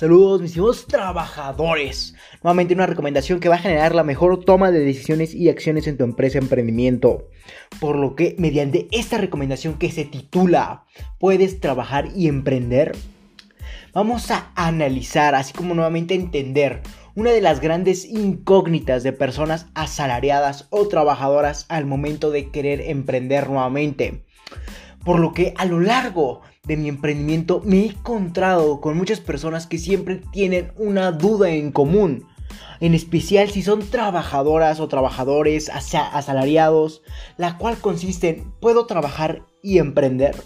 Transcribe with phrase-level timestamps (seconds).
[0.00, 2.14] Saludos mis hijos trabajadores.
[2.42, 5.98] Nuevamente una recomendación que va a generar la mejor toma de decisiones y acciones en
[5.98, 7.28] tu empresa emprendimiento.
[7.80, 10.86] Por lo que mediante esta recomendación que se titula
[11.18, 12.96] ¿Puedes trabajar y emprender?
[13.92, 16.80] Vamos a analizar, así como nuevamente entender
[17.14, 23.50] una de las grandes incógnitas de personas asalariadas o trabajadoras al momento de querer emprender
[23.50, 24.24] nuevamente.
[25.04, 29.66] Por lo que a lo largo de mi emprendimiento me he encontrado con muchas personas
[29.66, 32.26] que siempre tienen una duda en común.
[32.80, 37.02] En especial si son trabajadoras o trabajadores asalariados,
[37.36, 40.36] la cual consiste en ¿puedo trabajar y emprender?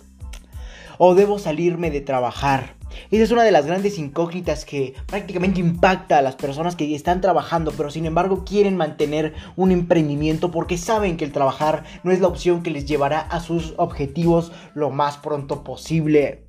[0.98, 2.76] ¿O debo salirme de trabajar?
[3.10, 7.20] Esa es una de las grandes incógnitas que prácticamente impacta a las personas que están
[7.20, 12.20] trabajando, pero sin embargo quieren mantener un emprendimiento porque saben que el trabajar no es
[12.20, 16.44] la opción que les llevará a sus objetivos lo más pronto posible.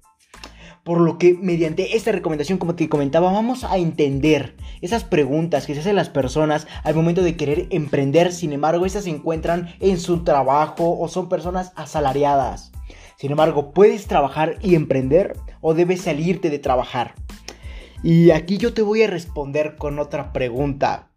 [0.84, 5.74] Por lo que mediante esta recomendación, como te comentaba, vamos a entender esas preguntas que
[5.74, 8.32] se hacen las personas al momento de querer emprender.
[8.32, 12.75] Sin embargo, esas se encuentran en su trabajo o son personas asalariadas.
[13.26, 17.16] Sin embargo, ¿puedes trabajar y emprender o debes salirte de trabajar?
[18.04, 21.10] Y aquí yo te voy a responder con otra pregunta.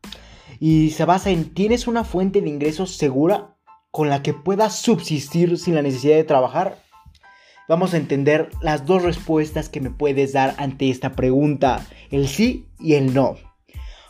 [0.58, 3.58] Y se basa en, ¿tienes una fuente de ingresos segura
[3.90, 6.78] con la que puedas subsistir sin la necesidad de trabajar?
[7.68, 12.70] Vamos a entender las dos respuestas que me puedes dar ante esta pregunta, el sí
[12.78, 13.36] y el no.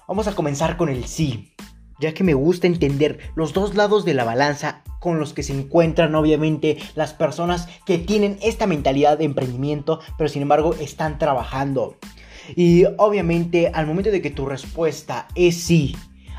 [0.07, 1.53] Vamos a comenzar con el sí
[2.01, 5.53] ya que me gusta entender los dos lados de la balanza con los que se
[5.53, 11.97] encuentran obviamente las personas que tienen esta mentalidad de emprendimiento, pero sin embargo están trabajando.
[12.57, 15.95] Y obviamente al momento de que tu respuesta es sí,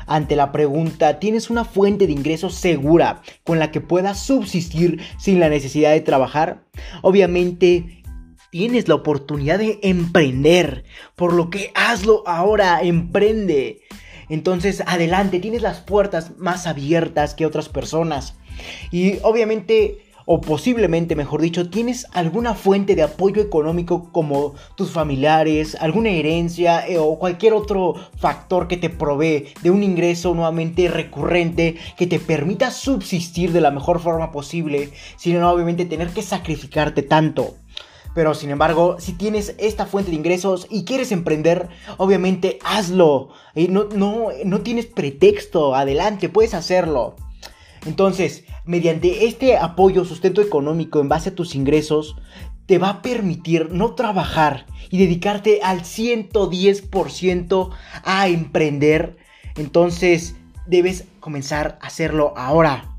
[0.06, 5.38] ante la pregunta, ¿tienes una fuente de ingresos segura con la que puedas subsistir sin
[5.38, 6.64] la necesidad de trabajar?
[7.02, 8.02] Obviamente
[8.50, 10.84] tienes la oportunidad de emprender,
[11.14, 13.82] por lo que hazlo ahora, emprende.
[14.30, 18.34] Entonces, adelante, tienes las puertas más abiertas que otras personas.
[18.90, 25.76] Y obviamente, o posiblemente, mejor dicho, tienes alguna fuente de apoyo económico como tus familiares,
[25.80, 31.76] alguna herencia eh, o cualquier otro factor que te provee de un ingreso nuevamente recurrente
[31.96, 37.56] que te permita subsistir de la mejor forma posible, sin obviamente tener que sacrificarte tanto.
[38.14, 43.30] Pero sin embargo, si tienes esta fuente de ingresos y quieres emprender, obviamente hazlo.
[43.54, 47.14] No, no, no tienes pretexto, adelante, puedes hacerlo.
[47.86, 52.16] Entonces, mediante este apoyo, sustento económico en base a tus ingresos,
[52.66, 57.70] te va a permitir no trabajar y dedicarte al 110%
[58.04, 59.16] a emprender.
[59.56, 62.90] Entonces, debes comenzar a hacerlo ahora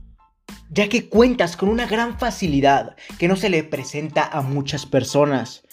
[0.72, 5.64] ya que cuentas con una gran facilidad que no se le presenta a muchas personas.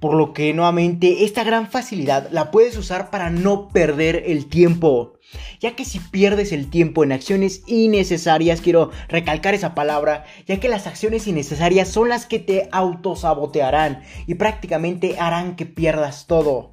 [0.00, 5.14] Por lo que nuevamente esta gran facilidad la puedes usar para no perder el tiempo.
[5.58, 10.68] Ya que si pierdes el tiempo en acciones innecesarias, quiero recalcar esa palabra, ya que
[10.68, 16.72] las acciones innecesarias son las que te autosabotearán y prácticamente harán que pierdas todo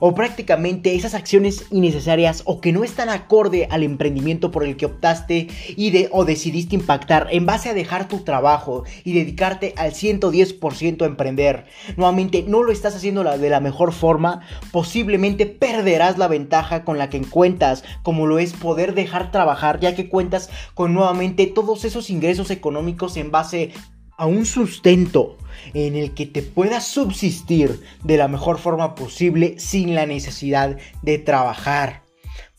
[0.00, 4.86] o prácticamente esas acciones innecesarias o que no están acorde al emprendimiento por el que
[4.86, 9.92] optaste y de o decidiste impactar en base a dejar tu trabajo y dedicarte al
[9.92, 11.66] 110% a emprender.
[11.96, 17.08] Nuevamente no lo estás haciendo de la mejor forma, posiblemente perderás la ventaja con la
[17.08, 22.10] que encuentras, como lo es poder dejar trabajar, ya que cuentas con nuevamente todos esos
[22.10, 23.72] ingresos económicos en base
[24.16, 25.36] a un sustento
[25.74, 31.18] en el que te puedas subsistir de la mejor forma posible sin la necesidad de
[31.18, 32.01] trabajar.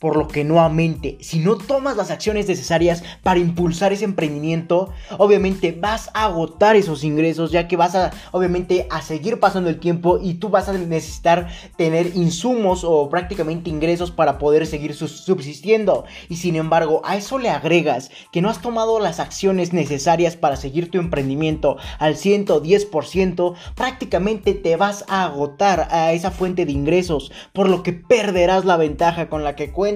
[0.04, 5.72] Por lo que nuevamente, si no tomas las acciones necesarias para impulsar ese emprendimiento, obviamente
[5.72, 10.20] vas a agotar esos ingresos, ya que vas a, obviamente, a seguir pasando el tiempo
[10.22, 11.48] y tú vas a necesitar
[11.78, 16.04] tener insumos o prácticamente ingresos para poder seguir subsistiendo.
[16.28, 20.58] Y sin embargo, a eso le agregas que no has tomado las acciones necesarias para
[20.58, 27.32] seguir tu emprendimiento al 110%, prácticamente te vas a agotar a esa fuente de ingresos,
[27.54, 29.93] por lo que perderás la ventaja con la que cuentas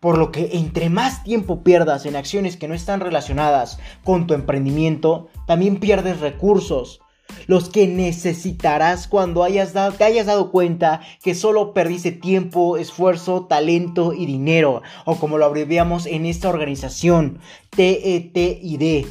[0.00, 4.34] por lo que entre más tiempo pierdas en acciones que no están relacionadas con tu
[4.34, 7.00] emprendimiento, también pierdes recursos.
[7.46, 14.12] Los que necesitarás cuando hayas te hayas dado cuenta que solo perdiste tiempo, esfuerzo, talento
[14.12, 17.38] y dinero, o como lo abreviamos en esta organización,
[17.70, 19.06] TETID.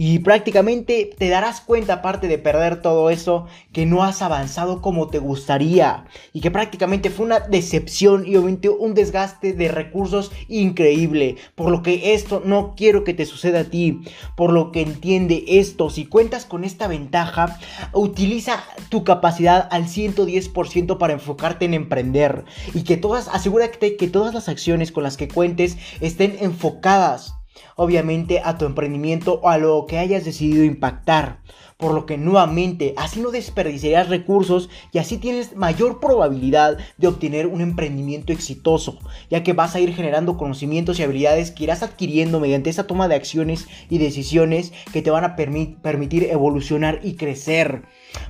[0.00, 5.08] Y prácticamente te darás cuenta, aparte de perder todo eso, que no has avanzado como
[5.08, 6.04] te gustaría.
[6.32, 11.34] Y que prácticamente fue una decepción y obviamente un desgaste de recursos increíble.
[11.56, 14.02] Por lo que esto no quiero que te suceda a ti.
[14.36, 15.90] Por lo que entiende esto.
[15.90, 17.58] Si cuentas con esta ventaja,
[17.92, 22.44] utiliza tu capacidad al 110% para enfocarte en emprender.
[22.72, 27.37] Y que todas, asegúrate que todas las acciones con las que cuentes estén enfocadas
[27.78, 31.38] obviamente a tu emprendimiento o a lo que hayas decidido impactar.
[31.76, 37.46] Por lo que nuevamente, así no desperdiciarás recursos y así tienes mayor probabilidad de obtener
[37.46, 38.98] un emprendimiento exitoso,
[39.30, 43.06] ya que vas a ir generando conocimientos y habilidades que irás adquiriendo mediante esa toma
[43.06, 47.84] de acciones y decisiones que te van a permitir evolucionar y crecer.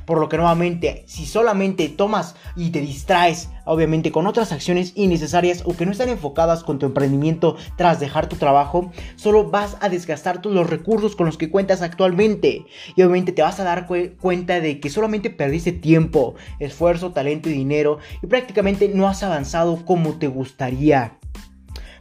[0.04, 5.62] Por lo que nuevamente, si solamente tomas y te distraes, obviamente con otras acciones innecesarias
[5.66, 9.88] o que no están enfocadas con tu emprendimiento tras dejar tu trabajo, solo vas a
[9.88, 12.64] desgastar todos los recursos con los que cuentas actualmente.
[12.96, 17.52] Y obviamente te vas a dar cuenta de que solamente perdiste tiempo, esfuerzo, talento y
[17.52, 21.18] dinero y prácticamente no has avanzado como te gustaría.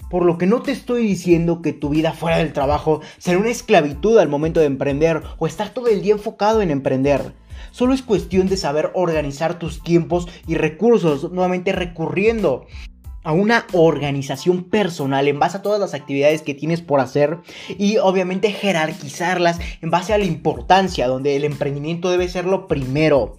[0.09, 3.49] Por lo que no te estoy diciendo que tu vida fuera del trabajo será una
[3.49, 7.33] esclavitud al momento de emprender o estar todo el día enfocado en emprender.
[7.77, 12.65] Solo es cuestión de saber organizar tus tiempos y recursos, nuevamente recurriendo
[13.23, 17.37] a una organización personal en base a todas las actividades que tienes por hacer
[17.77, 23.35] y obviamente jerarquizarlas en base a la importancia, donde el emprendimiento debe ser lo primero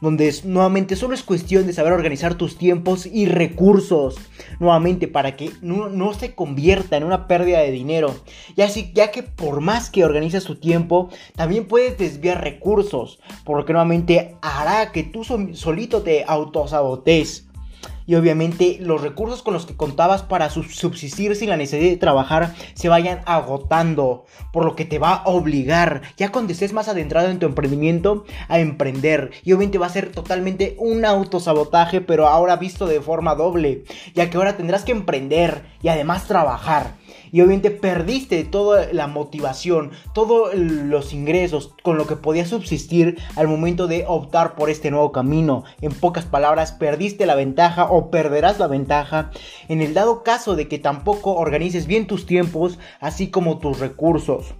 [0.00, 4.16] donde nuevamente solo es cuestión de saber organizar tus tiempos y recursos,
[4.58, 8.14] nuevamente para que no, se convierta en una pérdida de dinero,
[8.56, 13.64] ya, ya que por más que organizas tu tiempo, también puedes desviar recursos, por lo
[13.64, 17.49] que nuevamente hará que tú solito te autosabotes
[18.10, 22.56] y obviamente los recursos con los que contabas para subsistir sin la necesidad de trabajar
[22.74, 27.28] se vayan agotando, por lo que te va a obligar, ya cuando estés más adentrado
[27.28, 29.30] en tu emprendimiento, a emprender.
[29.44, 34.28] Y obviamente va a ser totalmente un autosabotaje, pero ahora visto de forma doble, ya
[34.28, 36.96] que ahora tendrás que emprender y además trabajar
[37.32, 43.48] y obviamente perdiste toda la motivación, todos los ingresos con lo que podías subsistir al
[43.48, 45.64] momento de optar por este nuevo camino.
[45.80, 49.30] En pocas palabras, perdiste la ventaja o perderás la ventaja
[49.68, 54.54] en el dado caso de que tampoco organices bien tus tiempos, así como tus recursos.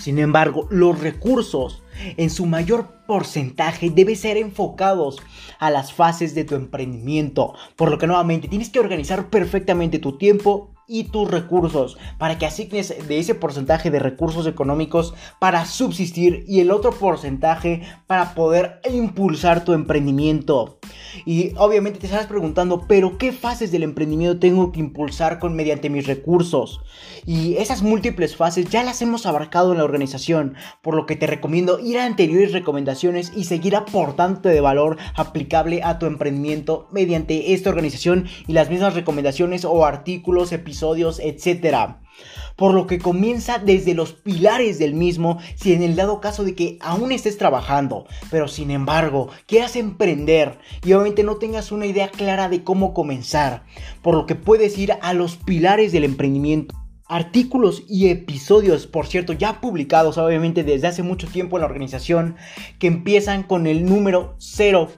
[0.00, 1.82] Sin embargo, los recursos
[2.16, 5.22] en su mayor porcentaje deben ser enfocados
[5.58, 10.18] a las fases de tu emprendimiento, por lo que nuevamente tienes que organizar perfectamente tu
[10.18, 16.44] tiempo y tus recursos para que asignes de ese porcentaje de recursos económicos para subsistir
[16.46, 20.78] y el otro porcentaje para poder impulsar tu emprendimiento.
[21.26, 25.90] Y obviamente te estarás preguntando, pero ¿qué fases del emprendimiento tengo que impulsar con mediante
[25.90, 26.80] mis recursos?
[27.24, 31.28] Y esas múltiples fases ya las hemos abarcado en la organización, por lo que te
[31.28, 37.54] recomiendo ir a anteriores recomendaciones y seguir aportando de valor aplicable a tu emprendimiento mediante
[37.54, 42.00] esta organización y las mismas recomendaciones o artículos, episodios, etcétera.
[42.56, 46.54] Por lo que comienza desde los pilares del mismo si en el dado caso de
[46.54, 52.08] que aún estés trabajando, pero sin embargo quieras emprender y obviamente no tengas una idea
[52.08, 53.64] clara de cómo comenzar,
[54.02, 59.32] por lo que puedes ir a los pilares del emprendimiento artículos y episodios, por cierto,
[59.32, 62.36] ya publicados obviamente desde hace mucho tiempo en la organización,
[62.78, 64.88] que empiezan con el número 0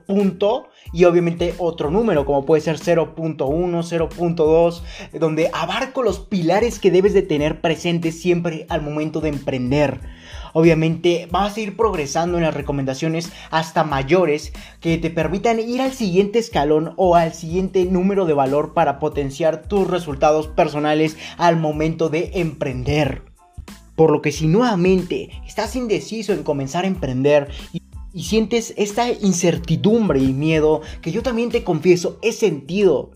[0.92, 4.82] y obviamente otro número como puede ser 0.1, 0.2,
[5.18, 10.00] donde abarco los pilares que debes de tener presentes siempre al momento de emprender.
[10.54, 15.92] Obviamente vas a ir progresando en las recomendaciones hasta mayores que te permitan ir al
[15.92, 22.08] siguiente escalón o al siguiente número de valor para potenciar tus resultados personales al momento
[22.08, 23.22] de emprender.
[23.96, 27.48] Por lo que si nuevamente estás indeciso en comenzar a emprender
[28.12, 33.10] y sientes esta incertidumbre y miedo que yo también te confieso he sentido.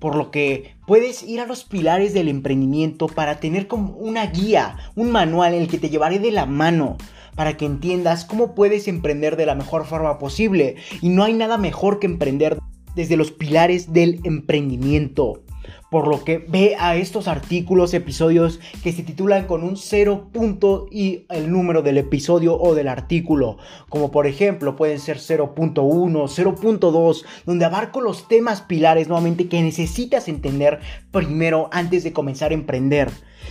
[0.00, 4.76] Por lo que puedes ir a los pilares del emprendimiento para tener como una guía,
[4.96, 6.96] un manual en el que te llevaré de la mano
[7.36, 10.76] para que entiendas cómo puedes emprender de la mejor forma posible.
[11.00, 12.58] Y no hay nada mejor que emprender
[12.94, 15.42] desde los pilares del emprendimiento.
[15.90, 20.86] Por lo que ve a estos artículos, episodios que se titulan con un cero punto
[20.90, 23.58] y el número del episodio o del artículo.
[23.88, 30.28] Como por ejemplo pueden ser 0.1, 0.2, donde abarco los temas pilares nuevamente que necesitas
[30.28, 33.10] entender primero antes de comenzar a emprender.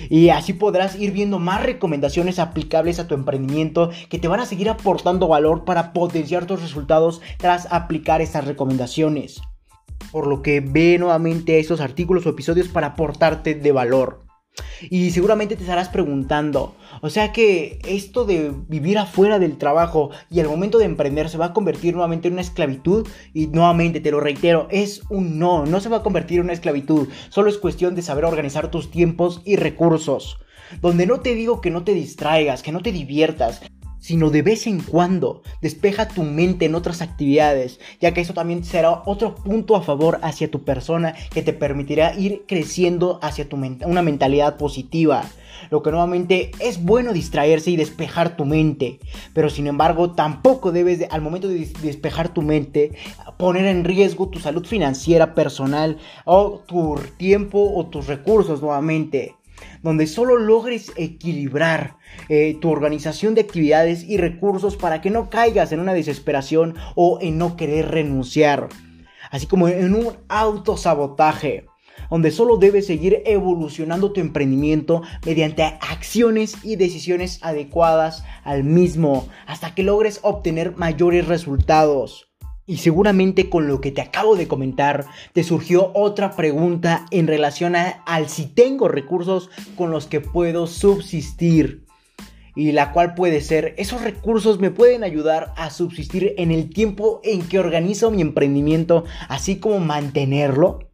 [0.09, 4.45] Y así podrás ir viendo más recomendaciones aplicables a tu emprendimiento que te van a
[4.45, 9.41] seguir aportando valor para potenciar tus resultados tras aplicar estas recomendaciones
[10.11, 14.29] por lo que ve nuevamente esos artículos o episodios para aportarte de valor.
[14.89, 20.39] Y seguramente te estarás preguntando, o sea que esto de vivir afuera del trabajo y
[20.39, 24.11] al momento de emprender se va a convertir nuevamente en una esclavitud y nuevamente te
[24.11, 27.57] lo reitero, es un no, no se va a convertir en una esclavitud, solo es
[27.57, 30.39] cuestión de saber organizar tus tiempos y recursos.
[30.81, 33.61] Donde no te digo que no te distraigas, que no te diviertas,
[33.99, 38.63] sino de vez en cuando despeja tu mente en otras actividades, ya que eso también
[38.63, 43.59] será otro punto a favor hacia tu persona que te permitirá ir creciendo hacia tu
[43.85, 45.23] una mentalidad positiva.
[45.69, 48.99] Lo que nuevamente es bueno distraerse y despejar tu mente,
[49.33, 52.93] pero sin embargo tampoco debes al momento de despejar tu mente
[53.37, 59.35] poner en riesgo tu salud financiera personal o tu tiempo o tus recursos nuevamente
[59.81, 61.97] donde solo logres equilibrar
[62.27, 67.19] eh, tu organización de actividades y recursos para que no caigas en una desesperación o
[67.21, 68.69] en no querer renunciar,
[69.31, 71.65] así como en un autosabotaje
[72.09, 79.75] donde solo debes seguir evolucionando tu emprendimiento mediante acciones y decisiones adecuadas al mismo hasta
[79.75, 82.28] que logres obtener mayores resultados.
[82.69, 87.75] Y seguramente con lo que te acabo de comentar, te surgió otra pregunta en relación
[87.75, 91.83] a, al si tengo recursos con los que puedo subsistir.
[92.55, 97.21] Y la cual puede ser, esos recursos me pueden ayudar a subsistir en el tiempo
[97.23, 100.88] en que organizo mi emprendimiento, así como mantenerlo.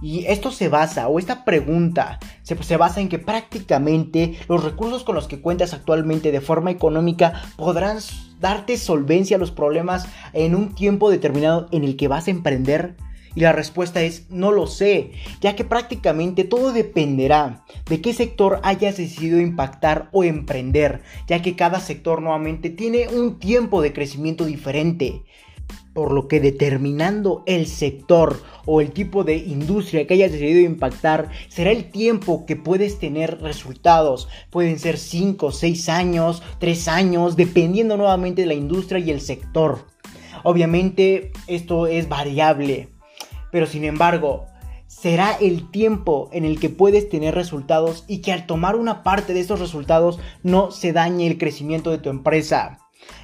[0.00, 5.02] Y esto se basa, o esta pregunta se, se, basa en que prácticamente los recursos
[5.02, 7.98] con los que cuentas actualmente de forma económica podrán
[8.40, 12.96] darte solvencia a los problemas en un tiempo determinado en el que vas a emprender.
[13.34, 18.60] Y la respuesta es no lo sé, ya que prácticamente todo dependerá de qué sector
[18.62, 24.44] hayas decidido impactar o emprender, ya que cada sector nuevamente tiene un tiempo de crecimiento
[24.44, 25.22] diferente
[25.98, 31.28] por lo que determinando el sector o el tipo de industria que hayas decidido impactar
[31.48, 34.28] será el tiempo que puedes tener resultados.
[34.50, 39.88] Pueden ser 5, 6 años, 3 años, dependiendo nuevamente de la industria y el sector.
[40.44, 42.90] Obviamente esto es variable,
[43.50, 44.46] pero sin embargo,
[44.86, 49.34] será el tiempo en el que puedes tener resultados y que al tomar una parte
[49.34, 52.78] de estos resultados no se dañe el crecimiento de tu empresa.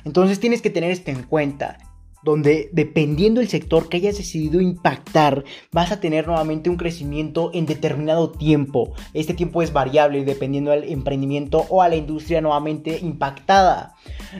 [0.04, 1.78] Entonces tienes que tener esto en cuenta
[2.25, 7.66] donde dependiendo del sector que hayas decidido impactar, vas a tener nuevamente un crecimiento en
[7.66, 8.93] determinado tiempo.
[9.12, 13.95] Este tiempo es variable dependiendo del emprendimiento o a la industria nuevamente impactada,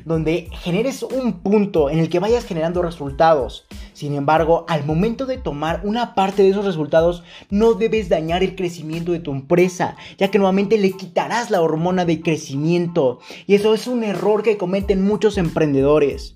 [0.05, 3.67] donde generes un punto en el que vayas generando resultados.
[3.93, 8.57] Sin embargo, al momento de tomar una parte de esos resultados, no debes dañar el
[8.57, 13.21] crecimiento de tu empresa, ya que nuevamente le quitarás la hormona de crecimiento.
[13.47, 16.34] Y eso es un error que cometen muchos emprendedores.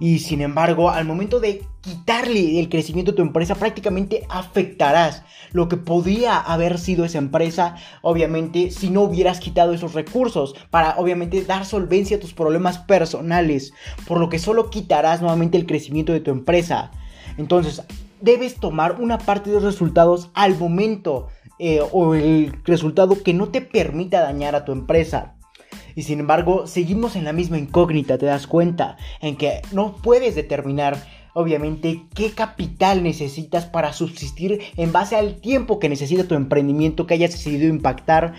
[0.00, 5.68] Y sin embargo, al momento de quitarle el crecimiento a tu empresa, prácticamente afectarás lo
[5.68, 11.44] que podría haber sido esa empresa, obviamente, si no hubieras quitado esos recursos para, obviamente,
[11.44, 13.72] dar solvencia a tus problemas personales,
[14.06, 16.90] por lo que solo quitarás nuevamente el crecimiento de tu empresa.
[17.36, 17.82] Entonces,
[18.20, 23.48] debes tomar una parte de los resultados al momento eh, o el resultado que no
[23.48, 25.34] te permita dañar a tu empresa.
[25.94, 30.34] Y sin embargo, seguimos en la misma incógnita, te das cuenta, en que no puedes
[30.34, 30.96] determinar
[31.34, 37.14] obviamente qué capital necesitas para subsistir en base al tiempo que necesita tu emprendimiento que
[37.14, 38.34] hayas decidido impactar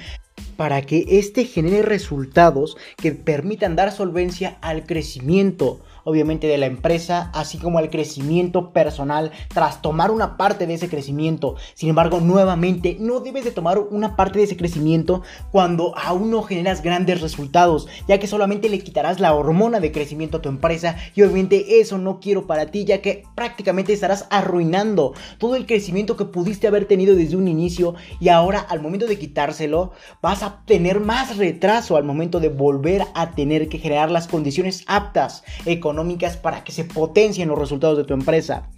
[0.57, 7.29] para que éste genere resultados que permitan dar solvencia al crecimiento obviamente de la empresa,
[7.33, 11.55] así como al crecimiento personal tras tomar una parte de ese crecimiento.
[11.73, 16.43] Sin embargo, nuevamente, no debes de tomar una parte de ese crecimiento cuando aún no
[16.43, 20.97] generas grandes resultados, ya que solamente le quitarás la hormona de crecimiento a tu empresa
[21.15, 26.17] y obviamente eso no quiero para ti, ya que prácticamente estarás arruinando todo el crecimiento
[26.17, 29.91] que pudiste haber tenido desde un inicio y ahora al momento de quitárselo
[30.21, 34.83] vas a tener más retraso al momento de volver a tener que generar las condiciones
[34.87, 38.69] aptas económicas económicas para que se potencien los resultados de tu empresa.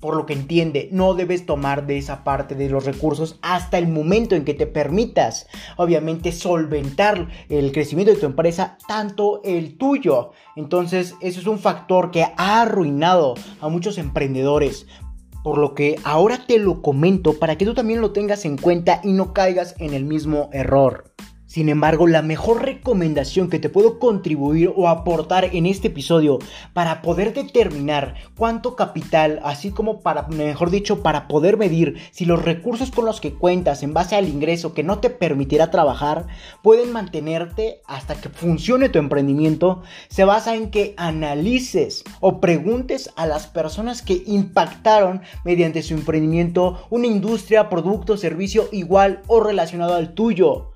[0.00, 3.88] Por lo que entiende, no debes tomar de esa parte de los recursos hasta el
[3.88, 10.32] momento en que te permitas, obviamente, solventar el crecimiento de tu empresa, tanto el tuyo.
[10.56, 14.86] Entonces, eso es un factor que ha arruinado a muchos emprendedores.
[15.42, 19.00] Por lo que ahora te lo comento para que tú también lo tengas en cuenta
[19.04, 21.14] y no caigas en el mismo error.
[21.54, 26.40] Sin embargo, la mejor recomendación que te puedo contribuir o aportar en este episodio
[26.72, 32.44] para poder determinar cuánto capital, así como para, mejor dicho, para poder medir si los
[32.44, 36.26] recursos con los que cuentas en base al ingreso que no te permitirá trabajar
[36.60, 43.26] pueden mantenerte hasta que funcione tu emprendimiento, se basa en que analices o preguntes a
[43.26, 50.14] las personas que impactaron mediante su emprendimiento una industria, producto, servicio igual o relacionado al
[50.14, 50.73] tuyo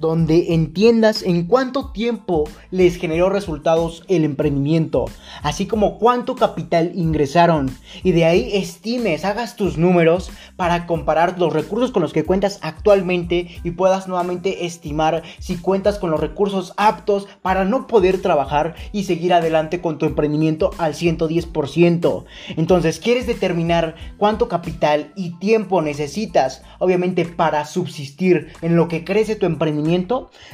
[0.00, 5.04] donde entiendas en cuánto tiempo les generó resultados el emprendimiento,
[5.42, 7.70] así como cuánto capital ingresaron
[8.02, 12.58] y de ahí estimes, hagas tus números para comparar los recursos con los que cuentas
[12.62, 18.74] actualmente y puedas nuevamente estimar si cuentas con los recursos aptos para no poder trabajar
[18.92, 22.24] y seguir adelante con tu emprendimiento al 110%.
[22.56, 29.36] Entonces, ¿quieres determinar cuánto capital y tiempo necesitas, obviamente, para subsistir en lo que crece
[29.36, 29.89] tu emprendimiento?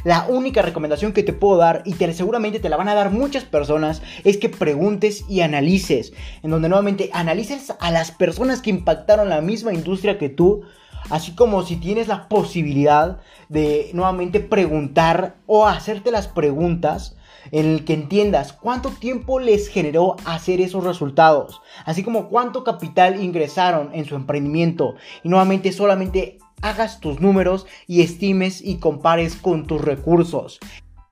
[0.05, 3.11] La única recomendación que te puedo dar, y te, seguramente te la van a dar
[3.11, 6.13] muchas personas, es que preguntes y analices.
[6.43, 10.63] En donde nuevamente analices a las personas que impactaron la misma industria que tú.
[11.09, 17.17] Así como si tienes la posibilidad de nuevamente preguntar o hacerte las preguntas
[17.53, 23.23] en el que entiendas cuánto tiempo les generó hacer esos resultados, así como cuánto capital
[23.23, 29.67] ingresaron en su emprendimiento y nuevamente solamente hagas tus números y estimes y compares con
[29.67, 30.59] tus recursos.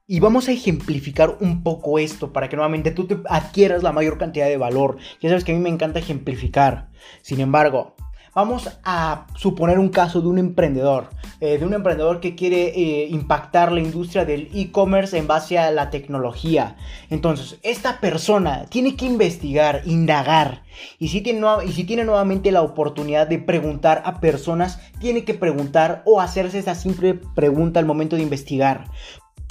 [0.07, 4.19] Y vamos a ejemplificar un poco esto para que nuevamente tú te adquieras la mayor
[4.19, 4.99] cantidad de valor.
[5.23, 6.91] Ya sabes que a mí me encanta ejemplificar.
[7.23, 7.94] Sin embargo,
[8.35, 11.11] Vamos a suponer un caso de un emprendedor,
[11.41, 15.71] eh, de un emprendedor que quiere eh, impactar la industria del e-commerce en base a
[15.71, 16.77] la tecnología.
[17.11, 20.65] Entonces, esta persona tiene que investigar, indagar.
[20.99, 25.35] Y si, tiene, y si tiene nuevamente la oportunidad de preguntar a personas, tiene que
[25.35, 28.87] preguntar o hacerse esa simple pregunta al momento de investigar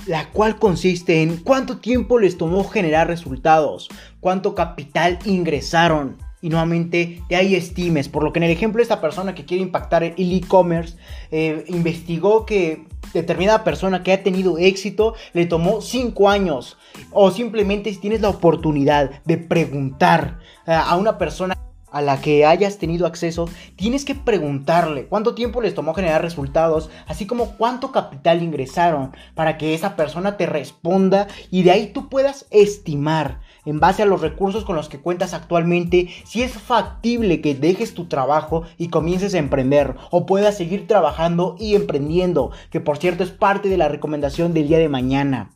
[0.06, 3.88] la cual consiste en cuánto tiempo les tomó generar resultados,
[4.20, 8.10] cuánto capital ingresaron, y nuevamente de ahí estimes.
[8.10, 10.98] Por lo que en el ejemplo de esta persona que quiere impactar el e-commerce,
[11.32, 16.78] eh, investigó que determinada persona que ha tenido éxito le tomó 5 años.
[17.12, 21.53] O simplemente si tienes la oportunidad de preguntar eh, a una persona
[21.94, 23.48] a la que hayas tenido acceso,
[23.78, 29.58] tienes que preguntarle cuánto tiempo les tomó generar resultados, así como cuánto capital ingresaron, para
[29.58, 34.22] que esa persona te responda y de ahí tú puedas estimar en base a los
[34.22, 39.36] recursos con los que cuentas actualmente, si es factible que dejes tu trabajo y comiences
[39.36, 43.88] a emprender o puedas seguir trabajando y emprendiendo, que por cierto es parte de la
[43.88, 45.52] recomendación del día de mañana.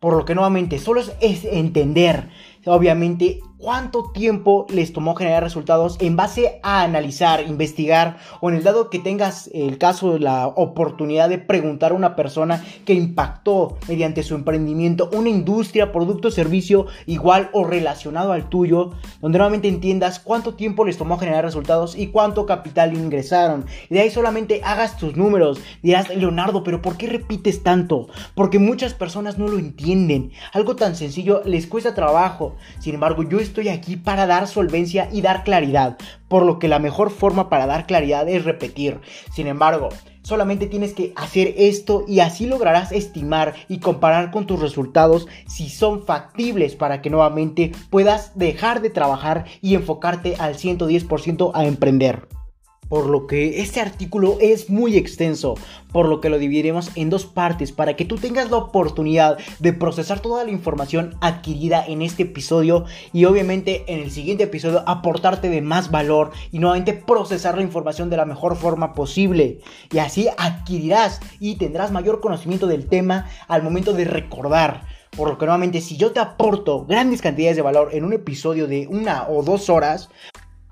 [0.00, 2.28] Por lo que nuevamente solo es, entender,
[2.66, 8.62] obviamente, cuánto tiempo les tomó generar resultados en base a analizar, investigar o en el
[8.62, 14.22] dado que tengas el caso, la oportunidad de preguntar a una persona que impactó mediante
[14.22, 18.90] su emprendimiento una industria, producto servicio igual o relacionado al tuyo,
[19.20, 23.66] donde nuevamente entiendas cuánto tiempo les tomó generar resultados y cuánto capital ingresaron.
[23.88, 25.60] Y de ahí solamente hagas tus números.
[25.82, 28.08] Dirás, Leonardo, pero ¿por qué repites tanto?
[28.34, 30.32] Porque muchas personas no lo entienden.
[30.52, 32.56] Algo tan sencillo les cuesta trabajo.
[32.80, 35.96] Sin embargo, yo estoy aquí para dar solvencia y dar claridad,
[36.28, 39.00] por lo que la mejor forma para dar claridad es repetir.
[39.32, 39.88] Sin embargo,
[40.22, 45.68] solamente tienes que hacer esto y así lograrás estimar y comparar con tus resultados si
[45.68, 52.35] son factibles para que nuevamente puedas dejar de trabajar y enfocarte al 110% a emprender
[52.88, 55.54] por lo que este artículo es muy extenso,
[55.92, 59.72] por lo que lo dividiremos en dos partes para que tú tengas la oportunidad de
[59.72, 65.48] procesar toda la información adquirida en este episodio y obviamente en el siguiente episodio aportarte
[65.48, 69.60] de más valor y nuevamente procesar la información de la mejor forma posible
[69.92, 74.84] y así adquirirás y tendrás mayor conocimiento del tema al momento de recordar.
[75.16, 78.66] Por lo que nuevamente si yo te aporto grandes cantidades de valor en un episodio
[78.66, 80.10] de una o dos horas,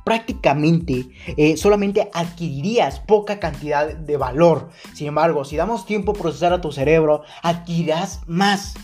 [0.04, 4.68] prácticamente eh, solamente adquirirías poca cantidad de valor.
[4.92, 8.74] Sin embargo, si damos tiempo a procesar a tu cerebro, adquirirás más.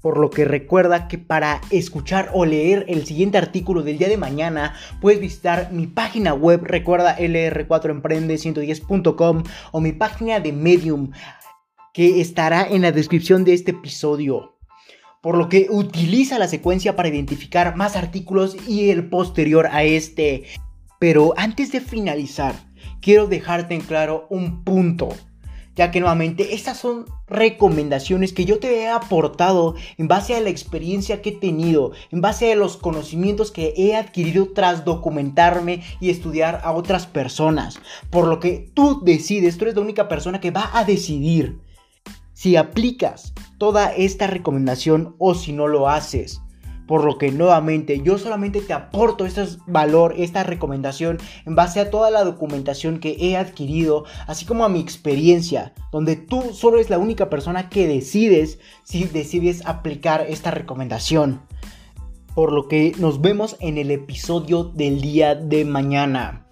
[0.00, 4.16] Por lo que recuerda que para escuchar o leer el siguiente artículo del día de
[4.16, 11.10] mañana puedes visitar mi página web, recuerda lr4emprende110.com o mi página de Medium
[11.92, 14.56] que estará en la descripción de este episodio
[15.20, 20.44] por lo que utiliza la secuencia para identificar más artículos y el posterior a este.
[20.98, 22.54] Pero antes de finalizar,
[23.00, 25.10] quiero dejarte en claro un punto,
[25.76, 30.50] ya que nuevamente estas son recomendaciones que yo te he aportado en base a la
[30.50, 36.10] experiencia que he tenido, en base a los conocimientos que he adquirido tras documentarme y
[36.10, 37.78] estudiar a otras personas.
[38.08, 41.60] Por lo que tú decides, tú eres la única persona que va a decidir
[42.40, 46.40] si aplicas toda esta recomendación o si no lo haces.
[46.86, 51.90] Por lo que nuevamente yo solamente te aporto este valor, esta recomendación en base a
[51.90, 56.88] toda la documentación que he adquirido, así como a mi experiencia, donde tú solo eres
[56.88, 61.42] la única persona que decides si decides aplicar esta recomendación.
[62.34, 66.46] Por lo que nos vemos en el episodio del día de mañana.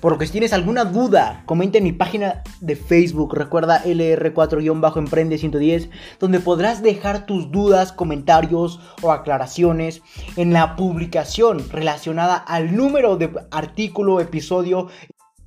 [0.00, 5.36] Por lo que si tienes alguna duda, comenta en mi página de Facebook, recuerda LR4-Emprende
[5.36, 10.02] 110, donde podrás dejar tus dudas, comentarios o aclaraciones
[10.36, 14.88] en la publicación relacionada al número de artículo, episodio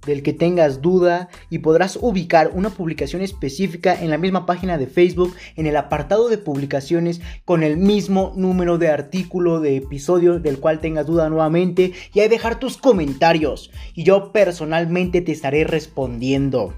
[0.06, 4.88] del que tengas duda y podrás ubicar una publicación específica en la misma página de
[4.88, 10.60] Facebook en el apartado de publicaciones con el mismo número de artículo de episodio del
[10.60, 16.74] cual tengas duda nuevamente y ahí dejar tus comentarios y yo personalmente te estaré respondiendo.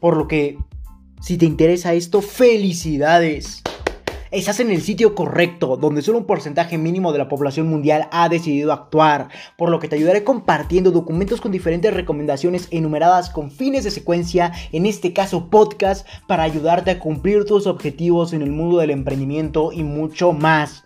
[0.00, 0.58] Por lo que
[1.20, 3.62] si te interesa esto, felicidades
[4.30, 8.28] estás en el sitio correcto, donde solo un porcentaje mínimo de la población mundial ha
[8.28, 13.84] decidido actuar, por lo que te ayudaré compartiendo documentos con diferentes recomendaciones enumeradas con fines
[13.84, 18.78] de secuencia, en este caso podcast, para ayudarte a cumplir tus objetivos en el mundo
[18.78, 20.84] del emprendimiento y mucho más.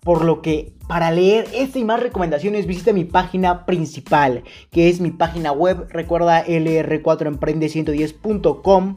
[0.00, 5.00] Por lo que para leer esta y más recomendaciones visita mi página principal, que es
[5.00, 8.96] mi página web, recuerda lr4emprende110.com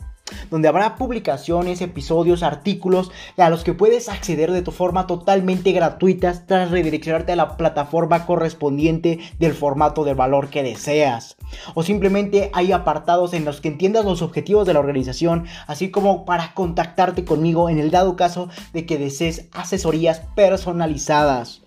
[0.50, 6.46] donde habrá publicaciones, episodios, artículos a los que puedes acceder de tu forma totalmente gratuita
[6.46, 11.38] tras redireccionarte a la plataforma correspondiente del formato de valor que deseas.
[11.74, 16.26] O simplemente hay apartados en los que entiendas los objetivos de la organización, así como
[16.26, 21.65] para contactarte conmigo en el dado caso de que desees asesorías personalizadas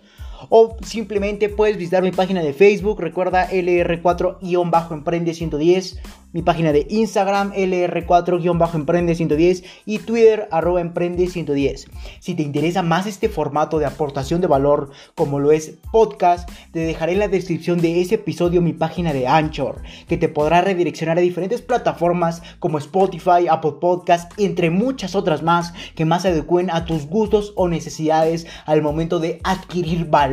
[0.49, 5.99] o simplemente puedes visitar mi página de Facebook, recuerda LR4-Emprende110
[6.31, 11.87] mi página de Instagram LR4-Emprende110 y Twitter arroba Emprende110.
[12.19, 16.81] Si te interesa más este formato de aportación de valor como lo es podcast, te
[16.81, 21.17] dejaré en la descripción de ese episodio mi página de Anchor, que te podrá redireccionar
[21.17, 26.69] a diferentes plataformas como Spotify, Apple Podcast, entre muchas otras más que más se adecuen
[26.69, 30.28] a tus gustos o necesidades al momento de adquirir valor.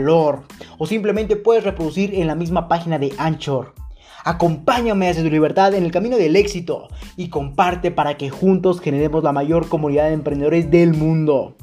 [0.79, 3.75] O simplemente puedes reproducir en la misma página de Anchor.
[4.25, 9.23] Acompáñame hacia tu libertad en el camino del éxito y comparte para que juntos generemos
[9.23, 11.57] la mayor comunidad de emprendedores del mundo.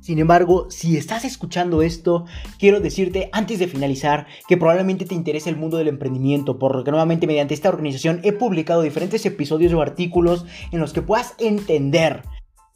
[0.00, 2.26] Sin embargo, si estás escuchando esto,
[2.60, 6.84] quiero decirte antes de finalizar que probablemente te interese el mundo del emprendimiento, por lo
[6.84, 11.34] que nuevamente mediante esta organización he publicado diferentes episodios o artículos en los que puedas
[11.38, 12.22] entender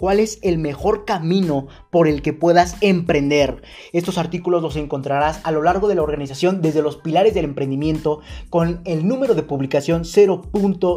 [0.01, 3.63] cuál es el mejor camino por el que puedas emprender.
[3.93, 8.21] Estos artículos los encontrarás a lo largo de la organización desde los pilares del emprendimiento
[8.49, 10.41] con el número de publicación 0.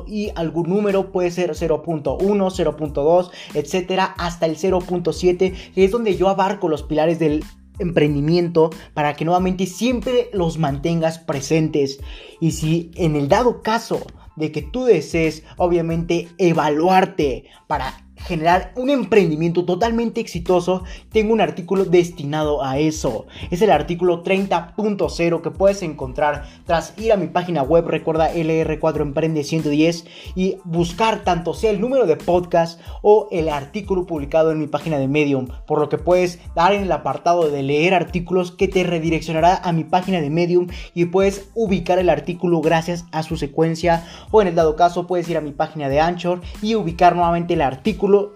[0.08, 6.30] y algún número puede ser 0.1, 0.2, etcétera, hasta el 0.7, que es donde yo
[6.30, 7.44] abarco los pilares del
[7.80, 12.00] emprendimiento para que nuevamente siempre los mantengas presentes.
[12.40, 14.00] Y si en el dado caso
[14.38, 21.86] de que tú desees obviamente evaluarte para generar un emprendimiento totalmente exitoso, tengo un artículo
[21.86, 23.26] destinado a eso.
[23.52, 29.02] Es el artículo 30.0 que puedes encontrar tras ir a mi página web, recuerda LR4
[29.02, 30.06] Emprende 110
[30.36, 34.98] y buscar tanto sea el número de podcast o el artículo publicado en mi página
[34.98, 38.84] de Medium, por lo que puedes dar en el apartado de leer artículos que te
[38.84, 44.06] redireccionará a mi página de Medium y puedes ubicar el artículo gracias a su secuencia
[44.32, 47.54] o en el dado caso puedes ir a mi página de Anchor y ubicar nuevamente
[47.54, 47.62] el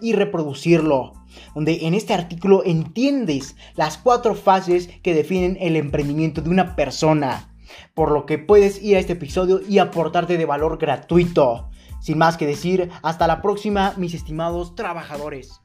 [0.01, 1.13] y reproducirlo
[1.53, 7.53] donde en este artículo entiendes las cuatro fases que definen el emprendimiento de una persona,
[7.93, 11.69] por lo que puedes ir a este episodio y aportarte de valor gratuito.
[11.99, 15.61] Sin más que decir, hasta la próxima, mis estimados trabajadores.